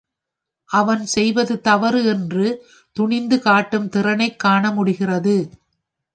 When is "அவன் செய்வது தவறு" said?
0.69-2.05